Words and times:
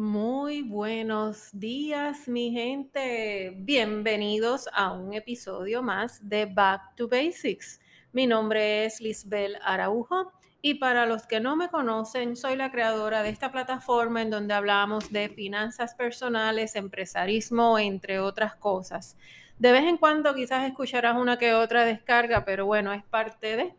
Buenos 0.00 1.50
días, 1.52 2.28
mi 2.28 2.52
gente. 2.52 3.52
Bienvenidos 3.56 4.68
a 4.72 4.92
un 4.92 5.12
episodio 5.12 5.82
más 5.82 6.20
de 6.28 6.46
Back 6.46 6.94
to 6.94 7.08
Basics. 7.08 7.80
Mi 8.12 8.28
nombre 8.28 8.84
es 8.84 9.00
Lisbel 9.00 9.58
Araujo 9.60 10.30
y 10.62 10.74
para 10.74 11.04
los 11.04 11.26
que 11.26 11.40
no 11.40 11.56
me 11.56 11.68
conocen, 11.68 12.36
soy 12.36 12.54
la 12.54 12.70
creadora 12.70 13.24
de 13.24 13.30
esta 13.30 13.50
plataforma 13.50 14.22
en 14.22 14.30
donde 14.30 14.54
hablamos 14.54 15.10
de 15.10 15.30
finanzas 15.30 15.96
personales, 15.96 16.76
empresarismo, 16.76 17.76
entre 17.76 18.20
otras 18.20 18.54
cosas. 18.54 19.16
De 19.58 19.72
vez 19.72 19.82
en 19.82 19.96
cuando 19.96 20.32
quizás 20.32 20.64
escucharás 20.64 21.16
una 21.16 21.38
que 21.38 21.54
otra 21.54 21.84
descarga, 21.84 22.44
pero 22.44 22.66
bueno, 22.66 22.92
es 22.92 23.02
parte 23.02 23.56
de. 23.56 23.74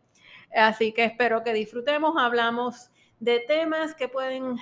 Así 0.53 0.91
que 0.91 1.05
espero 1.05 1.45
que 1.45 1.53
disfrutemos. 1.53 2.15
Hablamos 2.17 2.89
de 3.21 3.39
temas 3.39 3.95
que 3.95 4.09
pueden 4.09 4.57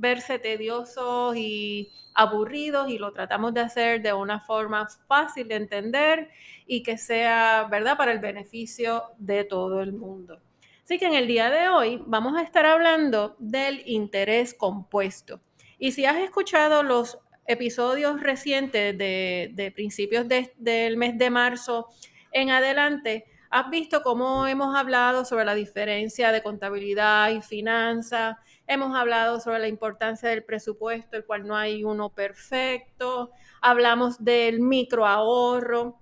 verse 0.00 0.38
tediosos 0.38 1.36
y 1.36 1.90
aburridos 2.14 2.90
y 2.90 2.98
lo 2.98 3.12
tratamos 3.12 3.54
de 3.54 3.60
hacer 3.60 4.02
de 4.02 4.12
una 4.12 4.40
forma 4.40 4.88
fácil 5.06 5.48
de 5.48 5.56
entender 5.56 6.30
y 6.66 6.82
que 6.82 6.98
sea, 6.98 7.68
¿verdad?, 7.70 7.96
para 7.96 8.12
el 8.12 8.18
beneficio 8.18 9.04
de 9.18 9.44
todo 9.44 9.80
el 9.80 9.92
mundo. 9.92 10.40
Así 10.82 10.98
que 10.98 11.06
en 11.06 11.14
el 11.14 11.28
día 11.28 11.50
de 11.50 11.68
hoy 11.68 12.02
vamos 12.06 12.36
a 12.36 12.42
estar 12.42 12.66
hablando 12.66 13.36
del 13.38 13.82
interés 13.86 14.54
compuesto. 14.54 15.40
Y 15.78 15.92
si 15.92 16.04
has 16.04 16.16
escuchado 16.16 16.82
los 16.82 17.18
episodios 17.46 18.20
recientes 18.20 18.96
de, 18.98 19.72
principios 19.74 20.26
del 20.28 20.96
mes 20.96 21.16
de 21.16 21.30
marzo 21.30 21.88
en 22.32 22.50
adelante, 22.50 23.24
has 23.50 23.68
visto 23.68 24.02
cómo 24.02 24.46
hemos 24.46 24.76
hablado 24.76 25.24
sobre 25.24 25.44
la 25.44 25.54
diferencia 25.54 26.30
de 26.30 26.42
contabilidad 26.42 27.30
y 27.30 27.42
finanzas, 27.42 28.36
hemos 28.68 28.96
hablado 28.96 29.40
sobre 29.40 29.58
la 29.58 29.66
importancia 29.66 30.28
del 30.28 30.44
presupuesto, 30.44 31.16
el 31.16 31.24
cual 31.24 31.46
no 31.46 31.56
hay 31.56 31.82
uno 31.82 32.10
perfecto, 32.10 33.32
hablamos 33.60 34.24
del 34.24 34.60
microahorro 34.60 35.98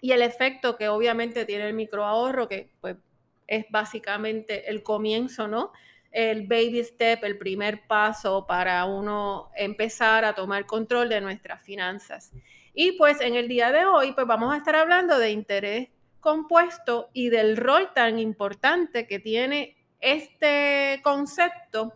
y 0.00 0.12
el 0.12 0.22
efecto 0.22 0.76
que 0.76 0.88
obviamente 0.88 1.44
tiene 1.44 1.66
el 1.66 1.74
microahorro, 1.74 2.48
que 2.48 2.70
pues, 2.80 2.96
es 3.48 3.66
básicamente 3.68 4.70
el 4.70 4.84
comienzo, 4.84 5.48
¿no? 5.48 5.72
El 6.12 6.46
baby 6.46 6.84
step, 6.84 7.24
el 7.24 7.36
primer 7.36 7.88
paso 7.88 8.46
para 8.46 8.84
uno 8.84 9.50
empezar 9.56 10.24
a 10.24 10.34
tomar 10.34 10.66
control 10.66 11.08
de 11.08 11.20
nuestras 11.20 11.60
finanzas. 11.62 12.32
Y 12.72 12.92
pues 12.92 13.20
en 13.20 13.34
el 13.34 13.48
día 13.48 13.72
de 13.72 13.84
hoy, 13.86 14.12
pues 14.12 14.26
vamos 14.26 14.54
a 14.54 14.58
estar 14.58 14.76
hablando 14.76 15.18
de 15.18 15.30
interés 15.30 15.88
compuesto 16.20 17.10
y 17.12 17.28
del 17.28 17.56
rol 17.56 17.92
tan 17.94 18.18
importante 18.18 19.06
que 19.06 19.18
tiene 19.18 19.76
este 20.00 21.00
concepto 21.02 21.94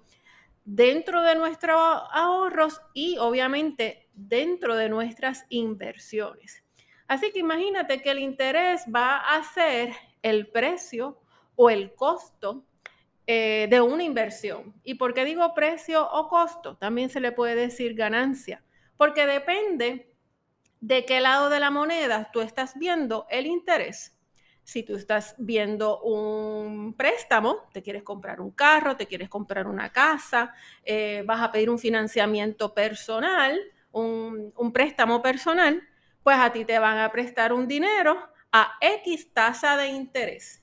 dentro 0.65 1.23
de 1.23 1.35
nuestros 1.35 1.77
ahorros 2.13 2.81
y 2.95 3.19
obviamente 3.19 4.09
dentro 4.15 4.77
de 4.77 4.89
nuestras 4.89 5.45
inversiones. 5.49 6.63
Así 7.09 7.33
que 7.33 7.41
imagínate 7.41 8.01
que 8.03 8.11
el 8.11 8.21
interés 8.21 8.85
va 8.95 9.17
a 9.17 9.43
ser 9.43 9.93
el 10.23 10.49
precio 10.49 11.21
o 11.57 11.71
el 11.71 11.95
costo 11.95 12.65
eh, 13.27 13.67
de 13.69 13.81
una 13.81 14.05
inversión. 14.05 14.75
¿Y 14.85 14.95
por 14.95 15.13
qué 15.13 15.25
digo 15.25 15.55
precio 15.55 16.09
o 16.09 16.29
costo? 16.29 16.77
También 16.77 17.11
se 17.11 17.21
le 17.21 17.33
puede 17.33 17.57
decir 17.57 17.95
ganancia, 17.95 18.63
porque 18.97 19.27
depende 19.27 20.15
de 20.81 21.05
qué 21.05 21.21
lado 21.21 21.51
de 21.51 21.61
la 21.61 21.71
moneda 21.71 22.31
tú 22.33 22.41
estás 22.41 22.79
viendo 22.79 23.27
el 23.29 23.47
interés 23.47 24.17
si 24.65 24.83
tú 24.83 24.95
estás 24.97 25.35
viendo 25.39 26.01
un 26.03 26.95
préstamo, 26.95 27.69
te 27.73 27.83
quieres 27.83 28.03
comprar 28.03 28.41
un 28.41 28.51
carro, 28.51 28.97
te 28.97 29.07
quieres 29.07 29.29
comprar 29.29 29.67
una 29.67 29.91
casa, 29.91 30.55
eh, 30.85 31.23
vas 31.27 31.41
a 31.41 31.51
pedir 31.51 31.71
un 31.71 31.79
financiamiento 31.79 32.73
personal, 32.73 33.59
un, 33.93 34.71
préstamo 34.73 35.23
personal, 35.23 35.83
pues 36.23 36.37
a 36.39 36.53
ti 36.53 36.65
te 36.65 36.79
van 36.79 36.99
a 36.99 37.11
prestar 37.11 37.53
un 37.53 37.67
dinero 37.67 38.17
a 38.53 38.77
X 38.81 39.33
tasa 39.33 39.77
de 39.77 39.89
interés. 39.89 40.63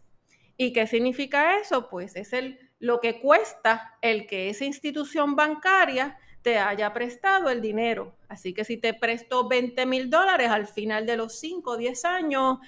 ¿Y 0.56 0.74
qué 0.74 0.88
significa 0.88 1.60
eso? 1.60 1.90
Pues 1.90 2.16
es 2.16 2.34
el, 2.34 2.60
lo 2.80 3.00
que 3.00 3.20
cuesta 3.20 3.98
el 4.02 4.26
que 4.28 4.50
esa 4.50 4.66
institución 4.66 5.36
bancaria 5.36 6.18
te 6.42 6.58
haya 6.58 6.94
prestado 6.94 7.50
el 7.50 7.62
dinero. 7.62 8.16
Así 8.30 8.54
que 8.54 8.64
si 8.64 8.78
te 8.78 8.94
prestó 8.94 9.48
20 9.48 9.86
mil 9.86 10.10
dólares 10.10 10.50
al 10.50 10.68
final 10.68 11.06
de 11.06 11.18
los 11.18 11.38
5 11.40 11.72
o 11.72 11.78
10 11.78 12.06
años, 12.06 12.60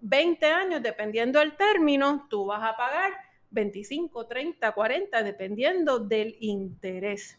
20 0.00 0.46
años, 0.46 0.82
dependiendo 0.82 1.38
del 1.38 1.56
término, 1.56 2.26
tú 2.28 2.46
vas 2.46 2.62
a 2.62 2.76
pagar 2.76 3.12
25, 3.50 4.26
30, 4.26 4.72
40, 4.72 5.22
dependiendo 5.22 5.98
del 5.98 6.36
interés. 6.40 7.38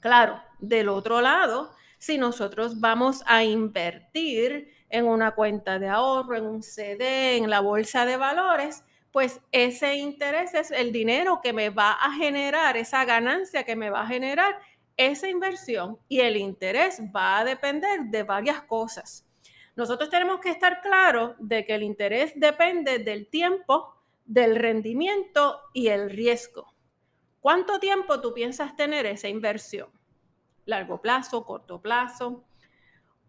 Claro, 0.00 0.42
del 0.58 0.88
otro 0.88 1.20
lado, 1.20 1.72
si 1.98 2.18
nosotros 2.18 2.80
vamos 2.80 3.22
a 3.26 3.44
invertir 3.44 4.70
en 4.90 5.06
una 5.06 5.30
cuenta 5.34 5.78
de 5.78 5.88
ahorro, 5.88 6.36
en 6.36 6.44
un 6.44 6.62
CD, 6.62 7.36
en 7.36 7.48
la 7.48 7.60
bolsa 7.60 8.04
de 8.04 8.16
valores, 8.16 8.84
pues 9.10 9.40
ese 9.52 9.94
interés 9.94 10.54
es 10.54 10.70
el 10.70 10.92
dinero 10.92 11.40
que 11.42 11.52
me 11.52 11.70
va 11.70 11.92
a 11.92 12.12
generar, 12.12 12.76
esa 12.76 13.04
ganancia 13.04 13.64
que 13.64 13.76
me 13.76 13.88
va 13.88 14.02
a 14.02 14.06
generar 14.06 14.58
esa 14.96 15.28
inversión 15.28 15.98
y 16.08 16.20
el 16.20 16.36
interés 16.36 17.00
va 17.14 17.38
a 17.38 17.44
depender 17.44 18.04
de 18.04 18.22
varias 18.22 18.62
cosas. 18.62 19.23
Nosotros 19.76 20.08
tenemos 20.08 20.40
que 20.40 20.50
estar 20.50 20.80
claros 20.80 21.34
de 21.38 21.66
que 21.66 21.74
el 21.74 21.82
interés 21.82 22.32
depende 22.36 23.00
del 23.00 23.26
tiempo, 23.26 23.94
del 24.24 24.56
rendimiento 24.56 25.60
y 25.72 25.88
el 25.88 26.10
riesgo. 26.10 26.72
¿Cuánto 27.40 27.80
tiempo 27.80 28.20
tú 28.20 28.32
piensas 28.32 28.76
tener 28.76 29.04
esa 29.04 29.28
inversión? 29.28 29.88
¿Largo 30.64 31.02
plazo, 31.02 31.44
corto 31.44 31.80
plazo? 31.82 32.44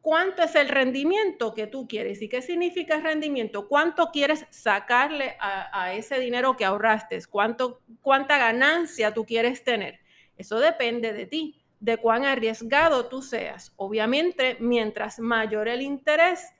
¿Cuánto 0.01 0.43
es 0.43 0.53
el 0.55 0.69
rendimiento 0.69 1.55
que 1.55 1.65
tú 1.65 1.87
quieres? 1.87 2.21
¿Y 2.21 2.29
qué 2.29 2.43
significa 2.43 2.99
rendimiento? 2.99 3.67
¿Cuánto 3.67 4.11
quieres 4.11 4.45
sacarle 4.51 5.35
a, 5.39 5.93
ese 5.95 6.19
dinero 6.19 6.55
que 6.55 6.63
ahorraste? 6.63 7.19
¿Cuánto, 7.27 7.81
¿Cuánta 8.01 8.37
ganancia 8.37 9.15
tú 9.15 9.25
quieres 9.25 9.63
tener? 9.63 9.99
Eso 10.37 10.59
depende 10.59 11.11
de 11.11 11.25
ti 11.25 11.64
de 11.85 11.97
cuán 11.97 12.25
arriesgado 12.25 13.05
tú 13.05 13.21
seas. 13.21 13.71
Obviamente, 13.75 14.57
mientras 14.59 15.19
mayor 15.19 15.67
el 15.67 15.83
interés 15.83 16.51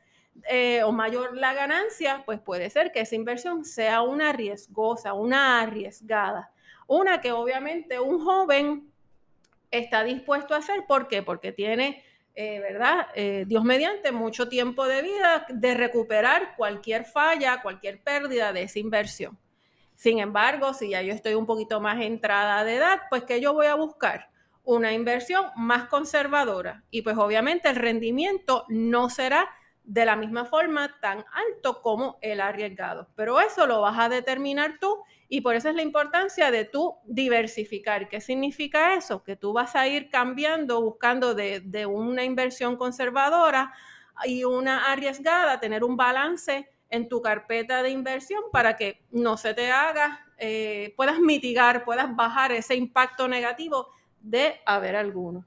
eh, 0.47 0.83
o 0.83 0.91
mayor 0.91 1.35
la 1.35 1.51
ganancia, 1.55 2.21
pues 2.27 2.39
puede 2.39 2.69
ser 2.69 2.91
que 2.91 2.99
esa 2.99 3.15
inversión 3.15 3.65
sea 3.65 4.03
una 4.03 4.31
riesgosa, 4.33 5.13
una 5.13 5.61
arriesgada. 5.61 6.51
Una 6.85 7.21
que 7.21 7.31
obviamente 7.31 7.99
un 7.99 8.23
joven 8.23 8.91
está 9.71 10.03
dispuesto 10.03 10.53
a 10.53 10.59
hacer. 10.59 10.85
¿Por 10.87 11.07
qué? 11.07 11.23
Porque 11.23 11.51
tiene, 11.51 12.03
eh, 12.35 12.59
¿verdad? 12.59 13.07
Eh, 13.15 13.45
Dios 13.47 13.63
mediante 13.63 14.11
mucho 14.11 14.47
tiempo 14.47 14.85
de 14.85 15.01
vida 15.01 15.47
de 15.49 15.73
recuperar 15.73 16.55
cualquier 16.55 17.05
falla, 17.05 17.63
cualquier 17.63 17.99
pérdida 18.03 18.53
de 18.53 18.61
esa 18.61 18.77
inversión. 18.77 19.39
Sin 19.95 20.19
embargo, 20.19 20.75
si 20.75 20.89
ya 20.89 21.01
yo 21.01 21.13
estoy 21.15 21.33
un 21.33 21.47
poquito 21.47 21.81
más 21.81 21.99
entrada 21.99 22.63
de 22.63 22.75
edad, 22.75 23.01
pues 23.09 23.23
¿qué 23.23 23.41
yo 23.41 23.53
voy 23.53 23.65
a 23.65 23.73
buscar? 23.73 24.34
Una 24.65 24.93
inversión 24.93 25.45
más 25.55 25.87
conservadora 25.87 26.83
y 26.89 27.01
pues 27.01 27.17
obviamente 27.17 27.69
el 27.69 27.75
rendimiento 27.75 28.65
no 28.67 29.09
será 29.09 29.47
de 29.85 30.03
la 30.03 30.15
misma 30.15 30.45
forma 30.45 30.99
tan 30.99 31.23
alto 31.31 31.81
como 31.81 32.17
el 32.21 32.41
arriesgado. 32.41 33.07
Pero 33.15 33.39
eso 33.39 33.67
lo 33.67 33.81
vas 33.81 33.97
a 33.99 34.09
determinar 34.09 34.79
tú 34.79 35.03
y 35.29 35.41
por 35.41 35.55
eso 35.55 35.69
es 35.69 35.75
la 35.75 35.83
importancia 35.83 36.51
de 36.51 36.65
tú 36.65 36.95
diversificar. 37.05 38.09
¿Qué 38.09 38.19
significa 38.19 38.95
eso? 38.95 39.23
Que 39.23 39.35
tú 39.35 39.53
vas 39.53 39.75
a 39.75 39.87
ir 39.87 40.09
cambiando, 40.09 40.81
buscando 40.81 41.35
de, 41.35 41.85
una 41.85 42.23
inversión 42.23 42.77
conservadora 42.77 43.73
y 44.23 44.43
una 44.43 44.91
arriesgada, 44.91 45.59
tener 45.59 45.83
un 45.83 45.97
balance 45.97 46.69
en 46.89 47.07
tu 47.07 47.21
carpeta 47.21 47.83
de 47.83 47.89
inversión 47.89 48.43
para 48.51 48.77
que 48.77 49.03
no 49.11 49.37
se 49.37 49.53
te 49.53 49.71
haga, 49.71 50.25
eh, 50.37 50.93
puedas 50.95 51.19
mitigar, 51.19 51.83
puedas 51.83 52.15
bajar 52.15 52.51
ese 52.51 52.75
impacto 52.75 53.27
negativo 53.27 53.89
de 54.25 54.59
haber 54.65 54.95
alguno. 54.95 55.45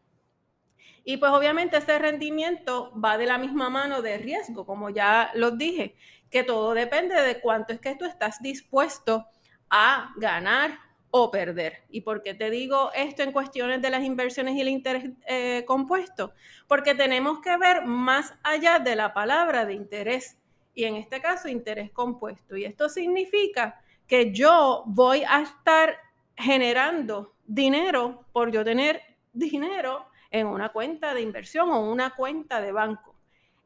Y 1.04 1.16
pues 1.16 1.32
obviamente 1.32 1.78
ese 1.78 1.98
rendimiento 1.98 2.92
va 2.98 3.18
de 3.18 3.26
la 3.26 3.38
misma 3.38 3.70
mano 3.70 4.02
de 4.02 4.18
riesgo, 4.18 4.66
como 4.66 4.90
ya 4.90 5.30
los 5.34 5.56
dije, 5.56 5.96
que 6.30 6.44
todo 6.44 6.74
depende 6.74 7.14
de 7.14 7.40
cuánto 7.40 7.72
es 7.72 7.80
que 7.80 7.96
tú 7.96 8.04
estás 8.04 8.40
dispuesto 8.40 9.26
a 9.70 10.12
ganar 10.16 10.78
o 11.10 11.30
perder. 11.30 11.84
¿Y 11.88 12.02
por 12.02 12.22
qué 12.22 12.34
te 12.34 12.50
digo 12.50 12.90
esto 12.94 13.22
en 13.22 13.32
cuestiones 13.32 13.80
de 13.80 13.90
las 13.90 14.04
inversiones 14.04 14.54
y 14.54 14.60
el 14.60 14.68
interés 14.68 15.10
eh, 15.26 15.64
compuesto? 15.66 16.34
Porque 16.66 16.94
tenemos 16.94 17.40
que 17.40 17.56
ver 17.56 17.84
más 17.84 18.34
allá 18.42 18.78
de 18.78 18.94
la 18.94 19.14
palabra 19.14 19.64
de 19.64 19.74
interés 19.74 20.36
y 20.74 20.84
en 20.84 20.96
este 20.96 21.20
caso 21.20 21.48
interés 21.48 21.90
compuesto. 21.90 22.56
Y 22.56 22.64
esto 22.64 22.88
significa 22.88 23.80
que 24.06 24.32
yo 24.32 24.84
voy 24.86 25.24
a 25.26 25.40
estar 25.40 25.96
generando 26.36 27.34
dinero 27.48 28.26
por 28.32 28.52
yo 28.52 28.64
tener 28.64 29.02
dinero 29.32 30.06
en 30.30 30.46
una 30.46 30.68
cuenta 30.68 31.14
de 31.14 31.22
inversión 31.22 31.70
o 31.70 31.80
una 31.80 32.14
cuenta 32.14 32.60
de 32.60 32.70
banco. 32.70 33.16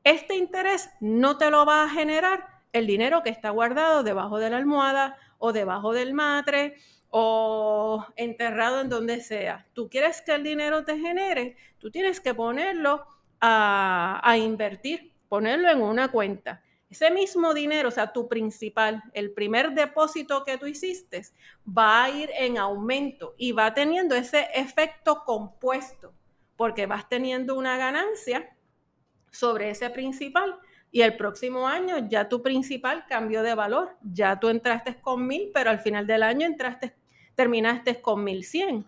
Este 0.04 0.36
interés 0.36 0.88
no 1.00 1.36
te 1.36 1.50
lo 1.50 1.66
va 1.66 1.84
a 1.84 1.88
generar 1.88 2.46
el 2.72 2.86
dinero 2.86 3.22
que 3.22 3.30
está 3.30 3.50
guardado 3.50 4.02
debajo 4.02 4.38
de 4.38 4.50
la 4.50 4.56
almohada 4.56 5.18
o 5.38 5.52
debajo 5.52 5.92
del 5.92 6.14
matre 6.14 6.76
o 7.10 8.06
enterrado 8.16 8.80
en 8.80 8.88
donde 8.88 9.20
sea. 9.20 9.66
Tú 9.74 9.90
quieres 9.90 10.22
que 10.22 10.32
el 10.32 10.44
dinero 10.44 10.84
te 10.84 10.98
genere, 10.98 11.56
tú 11.78 11.90
tienes 11.90 12.20
que 12.20 12.34
ponerlo 12.34 13.04
a, 13.40 14.20
a 14.22 14.38
invertir, 14.38 15.12
ponerlo 15.28 15.68
en 15.68 15.82
una 15.82 16.10
cuenta. 16.10 16.62
Ese 16.92 17.10
mismo 17.10 17.54
dinero, 17.54 17.88
o 17.88 17.90
sea, 17.90 18.12
tu 18.12 18.28
principal, 18.28 19.02
el 19.14 19.32
primer 19.32 19.72
depósito 19.72 20.44
que 20.44 20.58
tú 20.58 20.66
hiciste, 20.66 21.22
va 21.66 22.04
a 22.04 22.10
ir 22.10 22.28
en 22.38 22.58
aumento 22.58 23.34
y 23.38 23.52
va 23.52 23.72
teniendo 23.72 24.14
ese 24.14 24.48
efecto 24.54 25.22
compuesto, 25.24 26.12
porque 26.54 26.84
vas 26.84 27.08
teniendo 27.08 27.54
una 27.54 27.78
ganancia 27.78 28.54
sobre 29.30 29.70
ese 29.70 29.88
principal 29.88 30.58
y 30.90 31.00
el 31.00 31.16
próximo 31.16 31.66
año 31.66 32.06
ya 32.10 32.28
tu 32.28 32.42
principal 32.42 33.06
cambió 33.08 33.42
de 33.42 33.54
valor, 33.54 33.96
ya 34.02 34.38
tú 34.38 34.50
entraste 34.50 35.00
con 35.00 35.26
mil, 35.26 35.50
pero 35.54 35.70
al 35.70 35.80
final 35.80 36.06
del 36.06 36.22
año 36.22 36.46
entraste, 36.46 36.94
terminaste 37.34 38.02
con 38.02 38.22
mil 38.22 38.44
cien. 38.44 38.84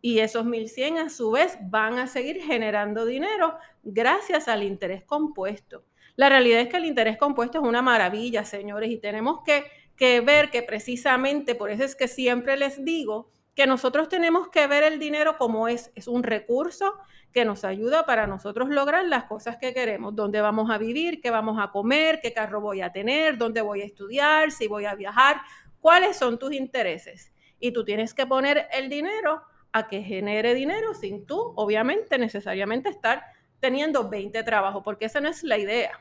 Y 0.00 0.20
esos 0.20 0.44
mil 0.44 0.68
cien 0.68 0.98
a 0.98 1.08
su 1.08 1.32
vez 1.32 1.58
van 1.60 1.98
a 1.98 2.06
seguir 2.06 2.40
generando 2.40 3.04
dinero 3.04 3.58
gracias 3.82 4.46
al 4.46 4.62
interés 4.62 5.02
compuesto. 5.02 5.82
La 6.18 6.28
realidad 6.28 6.58
es 6.58 6.68
que 6.68 6.78
el 6.78 6.84
interés 6.84 7.16
compuesto 7.16 7.58
es 7.58 7.64
una 7.64 7.80
maravilla, 7.80 8.44
señores, 8.44 8.90
y 8.90 8.96
tenemos 8.96 9.38
que, 9.44 10.20
ver 10.20 10.50
que 10.50 10.64
precisamente, 10.64 11.54
por 11.54 11.70
eso 11.70 11.84
es 11.84 11.94
que 11.94 12.08
siempre 12.08 12.56
les 12.56 12.84
digo, 12.84 13.30
que 13.54 13.68
nosotros 13.68 14.08
tenemos 14.08 14.48
que 14.48 14.66
ver 14.66 14.82
el 14.82 14.98
dinero 14.98 15.36
como 15.38 15.68
es, 15.68 15.92
es 15.94 16.08
un 16.08 16.24
recurso 16.24 16.92
que 17.32 17.44
nos 17.44 17.62
ayuda 17.62 18.04
para 18.04 18.26
nosotros 18.26 18.68
lograr 18.68 19.04
las 19.04 19.24
cosas 19.26 19.58
que 19.58 19.72
queremos, 19.72 20.16
dónde 20.16 20.40
vamos 20.40 20.72
a 20.72 20.78
vivir, 20.78 21.20
qué 21.20 21.30
vamos 21.30 21.56
a 21.60 21.70
comer, 21.70 22.18
qué 22.20 22.32
carro 22.32 22.60
voy 22.60 22.80
a 22.80 22.90
tener, 22.90 23.38
dónde 23.38 23.60
voy 23.60 23.82
a 23.82 23.84
estudiar, 23.84 24.50
si 24.50 24.66
voy 24.66 24.86
a 24.86 24.96
viajar, 24.96 25.36
cuáles 25.78 26.16
son 26.16 26.36
tus 26.36 26.52
intereses. 26.52 27.32
Y 27.60 27.70
tú 27.70 27.84
tienes 27.84 28.12
que 28.12 28.26
poner 28.26 28.66
el 28.72 28.88
dinero 28.88 29.42
a 29.70 29.86
que 29.86 30.02
genere 30.02 30.54
dinero 30.54 30.94
sin 30.94 31.26
tú, 31.26 31.52
obviamente, 31.54 32.18
necesariamente 32.18 32.88
estar 32.88 33.22
teniendo 33.60 34.08
20 34.08 34.42
trabajos, 34.42 34.82
porque 34.82 35.04
esa 35.04 35.20
no 35.20 35.28
es 35.28 35.44
la 35.44 35.58
idea. 35.58 36.00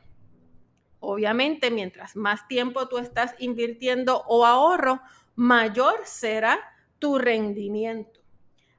Obviamente, 0.99 1.71
mientras 1.71 2.15
más 2.15 2.47
tiempo 2.47 2.87
tú 2.87 2.97
estás 2.97 3.35
invirtiendo 3.39 4.23
o 4.27 4.45
ahorro, 4.45 5.01
mayor 5.35 5.99
será 6.05 6.59
tu 6.99 7.17
rendimiento. 7.17 8.19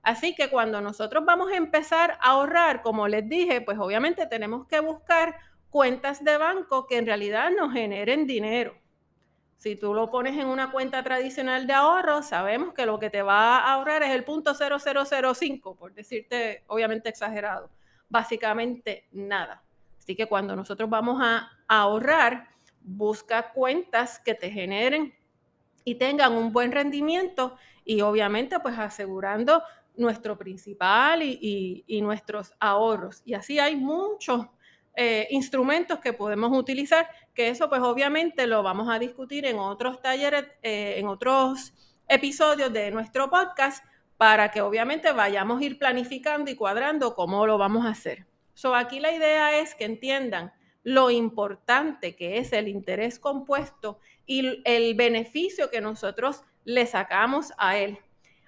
Así 0.03 0.35
que 0.35 0.49
cuando 0.49 0.81
nosotros 0.81 1.25
vamos 1.25 1.53
a 1.53 1.57
empezar 1.57 2.19
a 2.21 2.31
ahorrar, 2.31 2.83
como 2.83 3.09
les 3.09 3.29
dije, 3.29 3.61
pues 3.61 3.79
obviamente 3.79 4.27
tenemos 4.27 4.67
que 4.67 4.81
buscar 4.81 5.37
cuentas 5.71 6.25
de 6.25 6.39
banco 6.39 6.87
que 6.87 6.97
en 6.97 7.07
realidad 7.07 7.51
nos 7.51 7.73
generen 7.73 8.27
dinero. 8.27 8.75
Si 9.57 9.77
tú 9.77 9.93
lo 9.93 10.11
pones 10.11 10.39
en 10.39 10.47
una 10.47 10.71
cuenta 10.71 11.03
tradicional 11.03 11.67
de 11.67 11.73
ahorro, 11.73 12.23
sabemos 12.23 12.75
que 12.75 12.87
lo 12.87 12.99
que 12.99 13.11
te 13.11 13.23
va 13.23 13.59
a 13.59 13.73
ahorrar 13.75 14.03
es 14.05 14.11
el 14.11 14.25
punto 14.25 14.55
0005, 14.55 15.75
por 15.75 15.93
decirte 15.93 16.63
obviamente 16.69 17.09
exagerado. 17.09 17.69
Básicamente 18.09 19.09
nada. 19.13 19.63
Así 20.09 20.17
que 20.17 20.25
cuando 20.25 20.57
nosotros 20.57 20.89
vamos 20.89 21.21
a 21.21 21.51
ahorrar, 21.67 22.49
busca 22.81 23.53
cuentas 23.53 24.19
que 24.19 24.33
te 24.33 24.51
generen 24.51 25.13
y 25.85 25.97
tengan 25.97 26.33
un 26.33 26.51
buen 26.51 26.73
rendimiento 26.73 27.59
y 27.85 28.01
obviamente 28.01 28.59
pues 28.61 28.79
asegurando 28.79 29.63
nuestro 29.99 30.39
principal 30.39 31.23
y, 31.23 32.01
nuestros 32.01 32.55
ahorros. 32.59 33.21
Y 33.27 33.35
así 33.35 33.59
hay 33.59 33.77
muchos 33.77 34.47
eh, 34.97 35.29
instrumentos 35.29 35.99
que 35.99 36.15
podemos 36.15 36.57
utilizar, 36.57 37.07
que 37.35 37.51
eso 37.51 37.69
pues 37.69 37.83
obviamente 37.83 38.47
lo 38.47 38.63
vamos 38.63 38.89
a 38.89 38.99
discutir 38.99 39.45
en 39.45 39.59
otros 39.59 40.01
talleres, 40.01 40.47
eh, 40.63 40.95
en 40.97 41.07
otros 41.07 41.75
episodios 42.09 42.73
de 42.73 42.91
nuestro 42.93 43.29
podcast, 43.29 43.85
para 44.17 44.51
que 44.51 44.63
obviamente 44.63 45.13
vayamos 45.13 45.61
a 45.61 45.65
ir 45.65 45.79
planificando 45.79 46.51
y 46.51 46.57
cuadrando 46.57 47.15
cómo 47.15 47.47
lo 47.47 47.59
vamos 47.59 47.85
a 47.85 47.91
hacer. 47.91 48.28
So, 48.59 48.75
aquí 48.75 48.99
la 48.99 49.13
idea 49.13 49.57
es 49.61 49.77
que 49.77 49.85
entiendan 49.85 50.53
lo 50.83 51.13
importante 51.13 52.17
que 52.17 52.39
es 52.39 52.53
el 52.53 52.67
interés 52.67 53.21
compuesto 53.21 54.01
y 54.27 54.61
el 54.65 54.97
beneficio 54.97 55.71
que 55.71 55.81
nosotros 55.81 56.43
le 56.65 56.85
sacamos 56.87 57.53
a 57.57 57.79
él. 57.79 58.01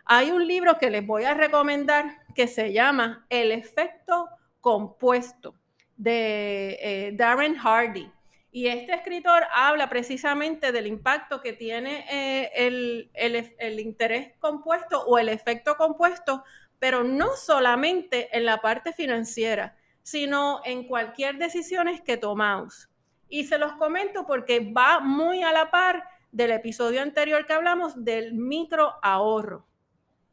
Hay 0.04 0.32
un 0.32 0.48
libro 0.48 0.78
que 0.78 0.90
les 0.90 1.06
voy 1.06 1.22
a 1.22 1.34
recomendar 1.34 2.06
que 2.34 2.48
se 2.48 2.72
llama 2.72 3.24
El 3.30 3.52
efecto 3.52 4.28
compuesto 4.60 5.54
de 5.96 6.76
eh, 6.80 7.12
Darren 7.14 7.54
Hardy. 7.54 8.10
Y 8.50 8.66
este 8.66 8.94
escritor 8.94 9.44
habla 9.54 9.88
precisamente 9.88 10.72
del 10.72 10.88
impacto 10.88 11.40
que 11.40 11.52
tiene 11.52 12.04
eh, 12.10 12.50
el, 12.56 13.12
el 13.14 13.78
interés 13.78 14.32
compuesto 14.40 15.04
o 15.04 15.18
el 15.18 15.28
efecto 15.28 15.76
compuesto, 15.76 16.42
pero 16.80 17.04
no 17.04 17.36
solamente 17.36 18.36
en 18.36 18.44
la 18.44 18.60
parte 18.60 18.92
financiera, 18.92 19.76
sino 20.02 20.60
en 20.64 20.86
cualquier 20.86 21.38
decisión 21.38 21.88
que 22.04 22.16
tomamos. 22.16 22.88
Y 23.28 23.44
se 23.44 23.58
los 23.58 23.72
comento 23.74 24.26
porque 24.26 24.72
va 24.72 25.00
muy 25.00 25.42
a 25.42 25.52
la 25.52 25.70
par 25.70 26.04
del 26.32 26.52
episodio 26.52 27.02
anterior 27.02 27.46
que 27.46 27.52
hablamos 27.52 28.04
del 28.04 28.34
micro 28.34 28.94
ahorro. 29.02 29.66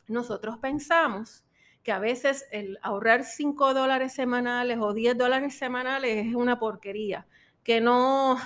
Nosotros 0.08 0.58
pensamos 0.58 1.44
que 1.84 1.92
a 1.92 2.00
veces 2.00 2.46
el 2.52 2.78
ahorrar 2.82 3.24
5 3.24 3.74
dólares 3.74 4.14
semanales 4.14 4.78
o 4.80 4.94
10 4.94 5.18
dólares 5.18 5.58
semanales 5.58 6.28
es 6.28 6.36
una 6.36 6.60
porquería, 6.60 7.26
que 7.64 7.80
no, 7.80 8.38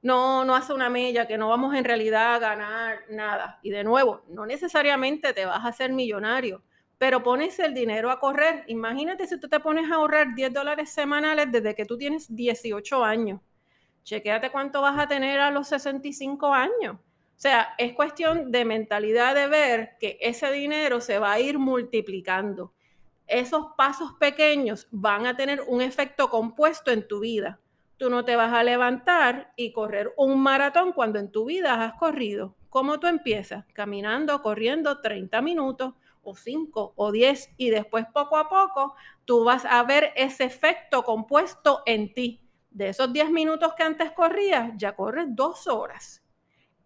no, 0.00 0.44
no 0.44 0.54
hace 0.54 0.72
una 0.72 0.88
mella, 0.88 1.26
que 1.26 1.38
no 1.38 1.48
vamos 1.48 1.74
en 1.74 1.84
realidad 1.84 2.34
a 2.34 2.38
ganar 2.38 3.00
nada. 3.10 3.58
Y 3.62 3.70
de 3.70 3.84
nuevo, 3.84 4.22
no 4.28 4.46
necesariamente 4.46 5.32
te 5.32 5.44
vas 5.44 5.64
a 5.64 5.68
hacer 5.68 5.92
millonario, 5.92 6.62
pero 7.02 7.20
pones 7.20 7.58
el 7.58 7.74
dinero 7.74 8.12
a 8.12 8.20
correr. 8.20 8.62
Imagínate 8.68 9.26
si 9.26 9.40
tú 9.40 9.48
te 9.48 9.58
pones 9.58 9.90
a 9.90 9.96
ahorrar 9.96 10.36
10 10.36 10.52
dólares 10.52 10.90
semanales 10.90 11.50
desde 11.50 11.74
que 11.74 11.84
tú 11.84 11.98
tienes 11.98 12.32
18 12.32 13.04
años 13.04 13.40
chequéate 14.04 14.50
cuánto 14.50 14.82
vas 14.82 14.98
a 14.98 15.06
tener 15.06 15.40
a 15.40 15.50
los 15.50 15.68
65 15.68 16.52
años. 16.52 16.96
O 16.96 17.40
sea, 17.42 17.74
es 17.78 17.94
cuestión 17.94 18.52
de 18.52 18.64
mentalidad 18.64 19.34
de 19.34 19.48
ver 19.48 19.96
que 19.98 20.18
ese 20.20 20.52
dinero 20.52 21.00
se 21.00 21.18
va 21.18 21.32
a 21.32 21.40
ir 21.40 21.58
multiplicando. 21.58 22.72
Esos 23.26 23.66
pasos 23.76 24.12
pequeños 24.20 24.86
van 24.90 25.26
a 25.26 25.36
tener 25.36 25.62
un 25.66 25.80
efecto 25.80 26.30
compuesto 26.30 26.90
en 26.90 27.06
tu 27.06 27.20
vida. 27.20 27.60
Tú 27.96 28.10
no 28.10 28.24
te 28.24 28.36
vas 28.36 28.52
a 28.52 28.62
levantar 28.62 29.52
y 29.56 29.72
correr 29.72 30.12
un 30.16 30.40
maratón 30.40 30.92
cuando 30.92 31.18
en 31.18 31.30
tu 31.30 31.46
vida 31.46 31.84
has 31.84 31.94
corrido. 31.94 32.56
¿Cómo 32.68 33.00
tú 33.00 33.06
empiezas? 33.06 33.64
Caminando, 33.72 34.40
corriendo 34.42 35.00
30 35.00 35.40
minutos 35.42 35.94
o 36.22 36.34
5 36.34 36.94
o 36.96 37.12
10 37.12 37.50
y 37.56 37.70
después 37.70 38.06
poco 38.12 38.36
a 38.36 38.48
poco 38.48 38.94
tú 39.24 39.44
vas 39.44 39.64
a 39.64 39.82
ver 39.82 40.12
ese 40.16 40.44
efecto 40.44 41.02
compuesto 41.02 41.82
en 41.86 42.12
ti 42.14 42.40
de 42.70 42.88
esos 42.88 43.12
10 43.12 43.30
minutos 43.30 43.74
que 43.74 43.82
antes 43.82 44.12
corrías, 44.12 44.72
ya 44.76 44.96
corres 44.96 45.26
dos 45.28 45.66
horas. 45.66 46.22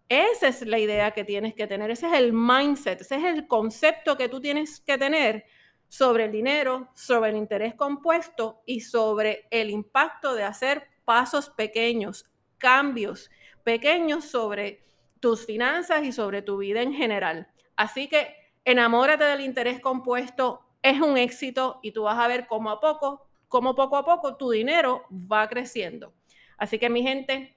Esa 0.09 0.47
es 0.47 0.65
la 0.65 0.79
idea 0.79 1.11
que 1.11 1.23
tienes 1.23 1.53
que 1.53 1.67
tener, 1.67 1.91
ese 1.91 2.07
es 2.07 2.13
el 2.13 2.31
mindset, 2.31 3.01
ese 3.01 3.15
es 3.17 3.23
el 3.25 3.47
concepto 3.47 4.15
que 4.15 4.29
tú 4.29 4.39
tienes 4.39 4.79
que 4.79 4.97
tener 4.97 5.45
sobre 5.89 6.25
el 6.25 6.31
dinero, 6.31 6.89
sobre 6.93 7.31
el 7.31 7.37
interés 7.37 7.75
compuesto 7.75 8.61
y 8.65 8.81
sobre 8.81 9.47
el 9.51 9.69
impacto 9.69 10.33
de 10.33 10.43
hacer 10.43 10.87
pasos 11.05 11.49
pequeños, 11.49 12.25
cambios 12.57 13.29
pequeños 13.63 14.25
sobre 14.25 14.83
tus 15.19 15.45
finanzas 15.45 16.03
y 16.05 16.11
sobre 16.11 16.41
tu 16.41 16.57
vida 16.57 16.81
en 16.81 16.93
general. 16.93 17.47
Así 17.75 18.07
que 18.07 18.33
enamórate 18.67 19.23
del 19.23 19.41
interés 19.41 19.79
compuesto, 19.79 20.61
es 20.81 21.01
un 21.01 21.17
éxito 21.17 21.79
y 21.81 21.91
tú 21.91 22.03
vas 22.03 22.19
a 22.19 22.27
ver 22.27 22.45
cómo 22.47 22.69
a 22.69 22.79
poco 22.79 23.27
cómo 23.47 23.75
poco 23.75 23.97
a 23.97 24.05
poco 24.05 24.35
tu 24.35 24.51
dinero 24.51 25.05
va 25.09 25.47
creciendo. 25.47 26.13
Así 26.57 26.77
que 26.79 26.89
mi 26.89 27.03
gente, 27.03 27.55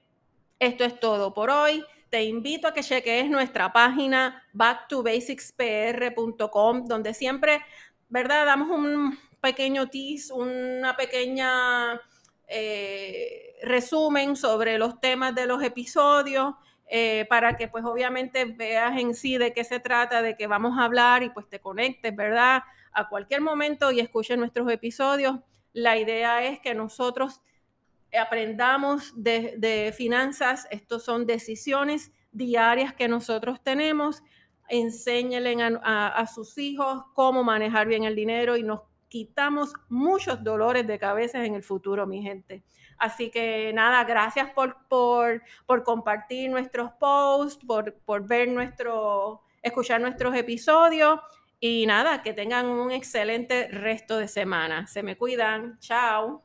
esto 0.59 0.85
es 0.85 0.99
todo 0.99 1.33
por 1.33 1.49
hoy. 1.49 1.83
Te 2.09 2.23
invito 2.23 2.67
a 2.67 2.73
que 2.73 2.83
cheques 2.83 3.29
nuestra 3.29 3.71
página 3.71 4.43
backtobasicspr.com, 4.53 6.85
donde 6.85 7.13
siempre, 7.13 7.61
¿verdad? 8.09 8.45
Damos 8.45 8.69
un 8.69 9.17
pequeño 9.39 9.87
tease, 9.89 10.33
una 10.33 10.95
pequeña 10.95 12.01
eh, 12.47 13.55
resumen 13.63 14.35
sobre 14.35 14.77
los 14.77 14.99
temas 14.99 15.33
de 15.35 15.47
los 15.47 15.63
episodios. 15.63 16.53
Eh, 16.93 17.25
para 17.29 17.55
que 17.55 17.69
pues 17.69 17.85
obviamente 17.85 18.43
veas 18.43 18.99
en 18.99 19.15
sí 19.15 19.37
de 19.37 19.53
qué 19.53 19.63
se 19.63 19.79
trata, 19.79 20.21
de 20.21 20.35
qué 20.35 20.45
vamos 20.45 20.77
a 20.77 20.83
hablar 20.83 21.23
y 21.23 21.29
pues 21.29 21.47
te 21.47 21.61
conectes, 21.61 22.13
¿verdad? 22.13 22.63
A 22.91 23.07
cualquier 23.07 23.39
momento 23.39 23.93
y 23.93 24.01
escuches 24.01 24.37
nuestros 24.37 24.69
episodios. 24.69 25.39
La 25.71 25.97
idea 25.97 26.43
es 26.43 26.59
que 26.59 26.75
nosotros 26.75 27.39
aprendamos 28.19 29.13
de, 29.15 29.93
finanzas, 29.95 30.67
estos 30.69 31.05
son 31.05 31.25
decisiones 31.25 32.11
diarias 32.33 32.93
que 32.93 33.07
nosotros 33.07 33.63
tenemos, 33.63 34.21
enséñenle 34.67 35.55
a, 35.81 36.07
a, 36.07 36.27
sus 36.27 36.57
hijos 36.57 37.05
cómo 37.13 37.41
manejar 37.41 37.87
bien 37.87 38.03
el 38.03 38.17
dinero 38.17 38.57
y 38.57 38.63
nos 38.63 38.81
quitamos 39.11 39.73
muchos 39.89 40.41
dolores 40.41 40.87
de 40.87 40.97
cabeza 40.97 41.43
en 41.43 41.53
el 41.53 41.63
futuro, 41.63 42.07
mi 42.07 42.21
gente. 42.21 42.63
Así 42.97 43.29
que 43.29 43.73
nada, 43.73 44.05
gracias 44.05 44.51
por, 44.51 44.77
por, 44.87 45.43
por 45.65 45.83
compartir 45.83 46.49
nuestros 46.49 46.91
posts, 46.93 47.65
por, 47.65 47.93
por 48.05 48.25
ver 48.25 48.47
nuestro 48.47 49.41
escuchar 49.61 49.99
nuestros 49.99 50.33
episodios 50.33 51.19
y 51.59 51.85
nada, 51.85 52.21
que 52.21 52.33
tengan 52.33 52.67
un 52.67 52.89
excelente 52.89 53.67
resto 53.67 54.17
de 54.17 54.29
semana. 54.29 54.87
Se 54.87 55.03
me 55.03 55.17
cuidan. 55.17 55.77
Chao. 55.79 56.41